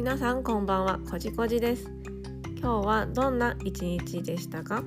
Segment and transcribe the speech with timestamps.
[0.00, 0.98] 皆さんこんばんは。
[1.10, 1.84] こじこじです。
[2.58, 4.82] 今日はどんな一日でしたか？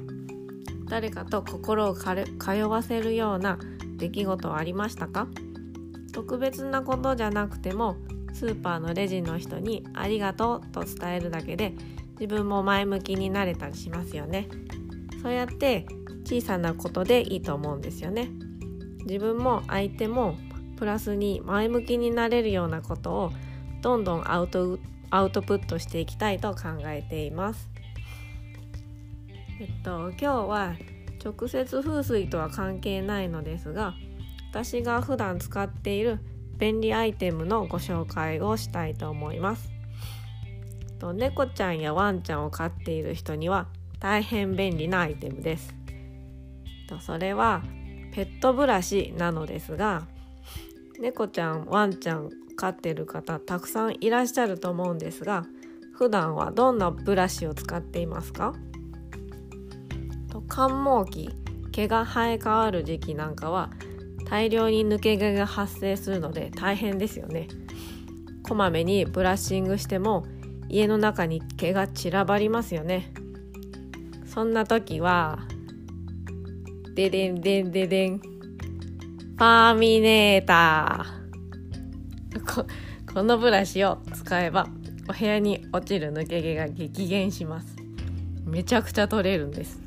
[0.90, 3.60] 誰かと心を通わせるような
[3.98, 5.28] 出来事はありましたか？
[6.14, 7.96] 特別なことじゃなくても
[8.34, 11.76] スーパーのレジの人にありがとうと伝えるだけで
[12.20, 14.48] 自分も前向きになれたりしますよね。
[15.22, 15.86] そうやって
[16.24, 18.32] 小さなことでいいと思うんですよね。
[19.06, 20.38] 自分も相手も
[20.76, 23.32] プラスに前向きになれるようなことを
[23.84, 24.80] どんどんアウト
[25.14, 27.70] アウトプットしていきたいと考えています。
[29.62, 30.74] えっと今日は
[31.24, 33.94] 直接風水とは関係ないのですが
[34.50, 36.20] 私が普段使っている
[36.58, 39.72] 便利アイテムのご紹介をしたいと思います。
[40.98, 43.68] と猫ちゃんやワンちゃんを飼っている人には
[44.00, 45.76] 大変便利なアイテムです。
[46.90, 47.62] とそれは
[48.14, 50.08] ペットブラシなのですが
[51.04, 55.44] 猫ちゃんワンちゃん飼ってる方たくさんいらっしゃると思うんですが
[55.92, 58.54] 普段はどんなブラシを使っていますか？
[60.48, 61.30] 寒毛期
[61.74, 63.70] 毛が生え変わる時期なんかは
[64.30, 67.50] 大量に抜け毛が発生するので大変ですよね。
[68.42, 70.26] こまめにブラッシングしても
[70.70, 73.14] 家の中に毛が散らばりますよね。
[74.26, 75.40] そんな時は
[76.96, 78.22] ででんでんででん。
[79.36, 82.68] ファーミネーターこ
[83.12, 84.68] このブラシを使えば
[85.10, 87.76] お部屋に落ちる抜け毛が激減します。
[88.46, 89.80] めちゃくちゃ取れるんです。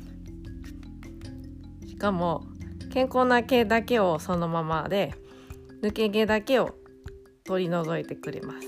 [1.87, 2.43] しかも
[2.91, 5.13] 健康な毛だけをそのままで
[5.81, 6.75] 抜け毛だけを
[7.45, 8.67] 取り除いてくれます。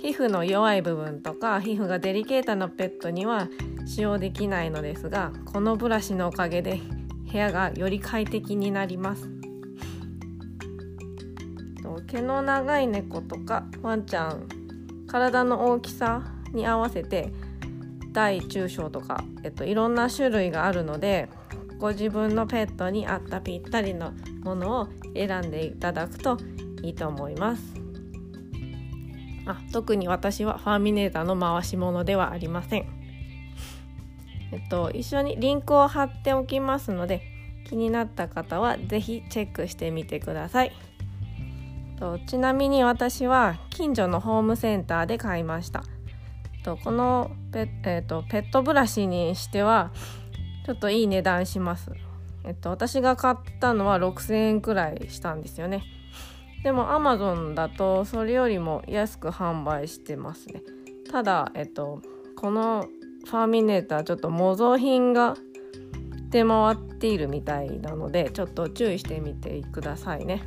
[0.00, 3.48] 皮膚の弱い部分とか皮膚がデリケートなペットには
[3.86, 6.80] 使用できないのですがこのブラシのおかげで
[7.30, 9.38] 部屋がより快適になります
[12.08, 14.48] 毛の長い猫とかワンちゃん
[15.06, 17.32] 体の大きさに合わせて
[18.12, 21.28] 大中小とか、えっと、いろんな種類があるので
[21.78, 24.12] ご自分のペットに合ったぴったりの
[24.42, 26.38] ものを選んでいただくと
[26.82, 27.74] いいと思います。
[29.46, 32.97] あ特に私はファーミネーターの回し物ではありません。
[34.52, 37.22] えっと、一緒にリンクを貼っておきますので
[37.68, 40.72] 気になった方は是非チェックしてみてください。
[41.98, 45.82] とちなみに私は近所のホームセンターで買いました。
[46.64, 49.90] とこのペ,、えーと、ペットブラシにしては
[50.66, 51.92] ちょっといい値段します。
[52.44, 55.82] えっと、私が買ったのは6000円くらいしたんですよね。
[56.62, 60.62] でも Amazon だとそれよりも安く販売してますね。
[61.10, 62.02] ただ、えっと、
[62.36, 62.86] この
[63.28, 65.36] ファーミネーターちょっと模造品が
[66.30, 70.42] 出回っているみたいなのでちょっと注意してみてくださいね。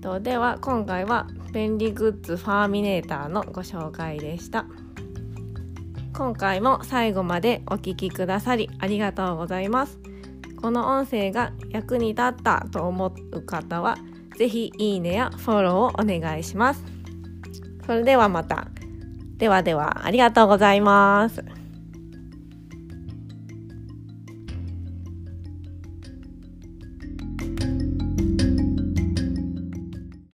[0.00, 4.64] とでは今回は便利グッズファーミネーターのご紹介でした。
[6.16, 9.98] 今回も最後までお聴きくださりありがとうございます。
[10.62, 13.98] この音声が役に立ったと思う方は
[14.38, 16.82] 是非いいねやフォローをお願いします。
[17.84, 18.68] それではまた。
[19.38, 21.63] ではではありがとうございます。